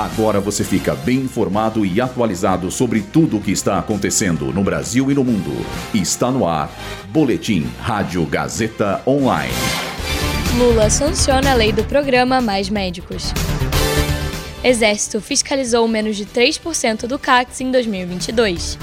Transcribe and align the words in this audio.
Agora 0.00 0.40
você 0.40 0.64
fica 0.64 0.94
bem 0.94 1.18
informado 1.18 1.84
e 1.84 2.00
atualizado 2.00 2.70
sobre 2.70 3.02
tudo 3.02 3.36
o 3.36 3.40
que 3.42 3.52
está 3.52 3.78
acontecendo 3.78 4.46
no 4.46 4.64
Brasil 4.64 5.10
e 5.10 5.14
no 5.14 5.22
mundo. 5.22 5.50
Está 5.92 6.30
no 6.30 6.48
ar. 6.48 6.72
Boletim 7.08 7.70
Rádio 7.78 8.24
Gazeta 8.24 9.02
Online. 9.06 9.52
Lula 10.56 10.88
sanciona 10.88 11.50
a 11.50 11.54
lei 11.54 11.70
do 11.70 11.84
programa 11.84 12.40
Mais 12.40 12.70
Médicos. 12.70 13.34
Exército 14.64 15.20
fiscalizou 15.20 15.86
menos 15.86 16.16
de 16.16 16.24
3% 16.24 17.06
do 17.06 17.18
CACs 17.18 17.60
em 17.60 17.70
2022. 17.70 18.78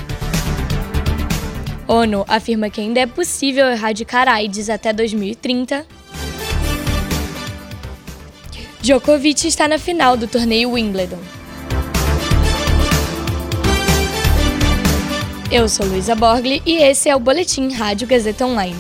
ONU 1.88 2.26
afirma 2.28 2.70
que 2.70 2.80
ainda 2.80 3.00
é 3.00 3.08
possível 3.08 3.66
erradicar 3.66 4.28
AIDS 4.28 4.70
até 4.70 4.94
2030 4.94 5.84
Djokovic 8.88 9.46
está 9.46 9.68
na 9.68 9.78
final 9.78 10.16
do 10.16 10.30
torneio 10.30 10.72
Wimbledon. 10.72 11.20
Eu 15.52 15.68
sou 15.68 15.86
Luísa 15.86 16.16
Borgli 16.16 16.62
e 16.66 16.78
esse 16.78 17.10
é 17.10 17.14
o 17.14 17.20
Boletim 17.20 17.70
Rádio 17.74 18.08
Gazeta 18.08 18.46
Online. 18.46 18.80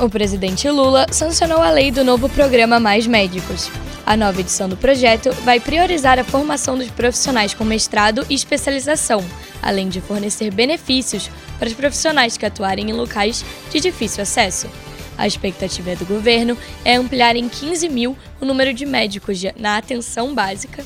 O 0.00 0.08
presidente 0.08 0.68
Lula 0.68 1.06
sancionou 1.12 1.62
a 1.62 1.70
lei 1.70 1.92
do 1.92 2.02
novo 2.02 2.28
programa 2.28 2.80
Mais 2.80 3.06
Médicos. 3.06 3.70
A 4.04 4.16
nova 4.16 4.40
edição 4.40 4.68
do 4.68 4.76
projeto 4.76 5.32
vai 5.44 5.60
priorizar 5.60 6.18
a 6.18 6.24
formação 6.24 6.76
dos 6.76 6.90
profissionais 6.90 7.54
com 7.54 7.64
mestrado 7.64 8.26
e 8.28 8.34
especialização, 8.34 9.24
além 9.62 9.88
de 9.88 10.00
fornecer 10.00 10.52
benefícios 10.52 11.30
para 11.58 11.68
os 11.68 11.74
profissionais 11.74 12.36
que 12.36 12.44
atuarem 12.44 12.90
em 12.90 12.92
locais 12.92 13.44
de 13.70 13.78
difícil 13.78 14.22
acesso. 14.22 14.68
A 15.16 15.26
expectativa 15.26 15.94
do 15.94 16.04
governo 16.04 16.58
é 16.84 16.96
ampliar 16.96 17.36
em 17.36 17.48
15 17.48 17.88
mil 17.88 18.16
o 18.40 18.44
número 18.44 18.74
de 18.74 18.84
médicos 18.84 19.40
na 19.56 19.76
atenção 19.76 20.34
básica 20.34 20.84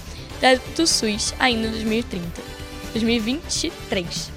do 0.76 0.86
SUS 0.86 1.32
ainda 1.38 1.68
em 1.68 1.70
2030. 1.70 2.42
2023. 2.92 4.35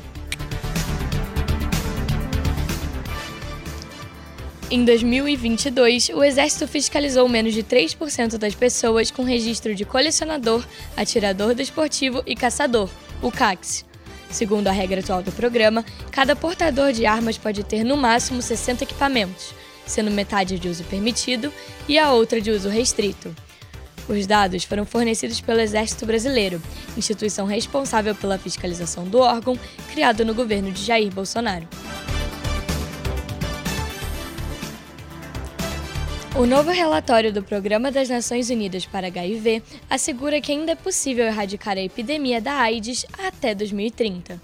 Em 4.72 4.86
2022, 4.86 6.10
o 6.10 6.24
Exército 6.24 6.68
fiscalizou 6.68 7.28
menos 7.28 7.56
de 7.56 7.64
3% 7.64 8.38
das 8.38 8.54
pessoas 8.54 9.10
com 9.10 9.24
registro 9.24 9.74
de 9.74 9.84
colecionador, 9.84 10.64
atirador 10.96 11.56
desportivo 11.56 12.22
e 12.24 12.36
caçador, 12.36 12.88
o 13.20 13.32
CACS. 13.32 13.84
Segundo 14.30 14.68
a 14.68 14.72
regra 14.72 15.00
atual 15.00 15.24
do 15.24 15.32
programa, 15.32 15.84
cada 16.12 16.36
portador 16.36 16.94
de 16.94 17.08
armas 17.08 17.36
pode 17.36 17.64
ter 17.64 17.84
no 17.84 17.98
máximo 17.98 18.44
60 18.44 18.84
equipamentos, 18.84 19.56
sendo 19.88 20.12
metade 20.12 20.60
de 20.60 20.70
uso 20.70 20.84
permitido 20.84 21.52
e 21.88 21.98
a 21.98 22.12
outra 22.12 22.40
de 22.40 22.52
uso 22.52 22.70
restrito. 22.70 23.36
Os 24.08 24.28
dados 24.28 24.66
foram 24.66 24.86
fornecidos 24.86 25.42
pelo 25.42 25.62
Exército 25.62 26.06
Brasileiro, 26.06 26.62
instituição 26.96 27.48
responsável 27.48 28.14
pela 28.14 28.38
fiscalização 28.38 29.06
do 29.06 29.18
órgão 29.18 29.58
criado 29.92 30.24
no 30.24 30.36
governo 30.36 30.72
de 30.72 30.84
Jair 30.86 31.12
Bolsonaro. 31.12 31.68
O 36.36 36.46
novo 36.46 36.70
relatório 36.70 37.34
do 37.34 37.42
Programa 37.42 37.92
das 37.92 38.08
Nações 38.08 38.52
Unidas 38.52 38.86
para 38.86 39.08
HIV 39.08 39.64
assegura 39.90 40.40
que 40.40 40.52
ainda 40.52 40.74
é 40.74 40.76
possível 40.76 41.26
erradicar 41.26 41.76
a 41.76 41.82
epidemia 41.82 42.40
da 42.40 42.54
AIDS 42.54 43.04
até 43.18 43.56
2030. 43.56 44.40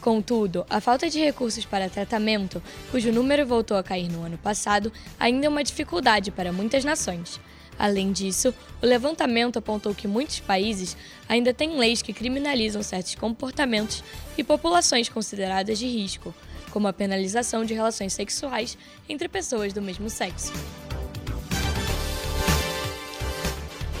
Contudo, 0.00 0.64
a 0.70 0.80
falta 0.80 1.10
de 1.10 1.18
recursos 1.18 1.64
para 1.64 1.90
tratamento, 1.90 2.62
cujo 2.90 3.10
número 3.10 3.44
voltou 3.44 3.76
a 3.76 3.82
cair 3.82 4.08
no 4.08 4.22
ano 4.22 4.38
passado, 4.38 4.92
ainda 5.18 5.46
é 5.46 5.48
uma 5.48 5.64
dificuldade 5.64 6.30
para 6.30 6.52
muitas 6.52 6.84
nações. 6.84 7.40
Além 7.76 8.12
disso, 8.12 8.54
o 8.80 8.86
levantamento 8.86 9.58
apontou 9.58 9.92
que 9.92 10.06
muitos 10.06 10.38
países 10.38 10.96
ainda 11.28 11.52
têm 11.52 11.76
leis 11.76 12.00
que 12.00 12.12
criminalizam 12.12 12.82
certos 12.82 13.16
comportamentos 13.16 14.04
e 14.38 14.44
populações 14.44 15.08
consideradas 15.08 15.80
de 15.80 15.86
risco, 15.86 16.32
como 16.70 16.86
a 16.86 16.92
penalização 16.92 17.64
de 17.64 17.74
relações 17.74 18.12
sexuais 18.12 18.78
entre 19.08 19.28
pessoas 19.28 19.72
do 19.72 19.82
mesmo 19.82 20.08
sexo. 20.08 20.52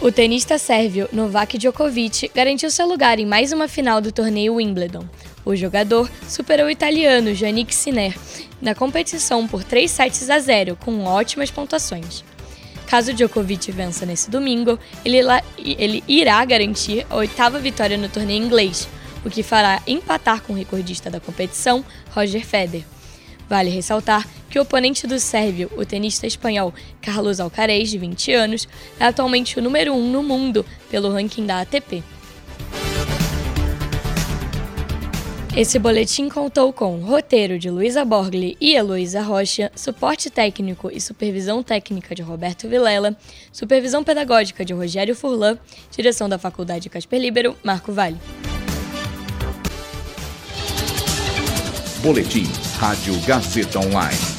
O 0.00 0.12
tenista 0.12 0.58
sérvio 0.58 1.08
Novak 1.12 1.56
Djokovic 1.56 2.30
garantiu 2.34 2.70
seu 2.70 2.86
lugar 2.86 3.18
em 3.18 3.24
mais 3.24 3.52
uma 3.52 3.68
final 3.68 4.00
do 4.00 4.12
torneio 4.12 4.56
Wimbledon. 4.56 5.04
O 5.44 5.56
jogador 5.56 6.10
superou 6.28 6.66
o 6.66 6.70
italiano 6.70 7.30
Yannick 7.30 7.74
Sinner 7.74 8.14
na 8.60 8.74
competição 8.74 9.46
por 9.46 9.64
3 9.64 9.90
sets 9.90 10.28
a 10.28 10.38
0, 10.38 10.76
com 10.76 11.04
ótimas 11.04 11.50
pontuações. 11.50 12.22
Caso 12.86 13.14
Djokovic 13.14 13.72
vença 13.72 14.04
nesse 14.04 14.30
domingo, 14.30 14.78
ele, 15.04 15.18
ele 15.58 16.04
irá 16.06 16.44
garantir 16.44 17.06
a 17.08 17.16
oitava 17.16 17.58
vitória 17.58 17.96
no 17.96 18.08
torneio 18.08 18.44
inglês, 18.44 18.88
o 19.24 19.30
que 19.30 19.42
fará 19.42 19.80
empatar 19.86 20.42
com 20.42 20.52
o 20.52 20.56
recordista 20.56 21.08
da 21.08 21.20
competição, 21.20 21.84
Roger 22.10 22.44
Federer. 22.44 22.84
Vale 23.48 23.70
ressaltar 23.70 24.26
que 24.48 24.58
o 24.58 24.62
oponente 24.62 25.06
do 25.06 25.18
sérvio, 25.18 25.70
o 25.76 25.84
tenista 25.84 26.26
espanhol 26.26 26.72
Carlos 27.00 27.40
Alcaraz, 27.40 27.90
de 27.90 27.98
20 27.98 28.32
anos, 28.32 28.68
é 28.98 29.04
atualmente 29.04 29.58
o 29.58 29.62
número 29.62 29.92
1 29.92 29.96
um 29.96 30.10
no 30.10 30.22
mundo 30.22 30.64
pelo 30.90 31.12
ranking 31.12 31.44
da 31.44 31.60
ATP. 31.60 32.02
Esse 35.56 35.78
boletim 35.78 36.28
contou 36.28 36.72
com 36.72 36.98
roteiro 36.98 37.60
de 37.60 37.70
Luísa 37.70 38.04
Borgli 38.04 38.56
e 38.60 38.74
Heloísa 38.74 39.22
Rocha, 39.22 39.70
suporte 39.76 40.28
técnico 40.28 40.90
e 40.92 41.00
supervisão 41.00 41.62
técnica 41.62 42.12
de 42.12 42.22
Roberto 42.22 42.68
Vilela, 42.68 43.16
supervisão 43.52 44.02
pedagógica 44.02 44.64
de 44.64 44.72
Rogério 44.72 45.14
Furlan, 45.14 45.56
direção 45.96 46.28
da 46.28 46.40
Faculdade 46.40 46.90
Casper 46.90 47.20
Libero, 47.20 47.56
Marco 47.62 47.92
Vale. 47.92 48.16
Boletim 52.02 52.46
Rádio 52.78 53.14
Gazeta 53.26 53.78
Online. 53.78 54.33